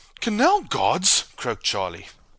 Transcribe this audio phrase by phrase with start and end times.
[0.19, 2.07] "Canal gods!" croaked Charlie.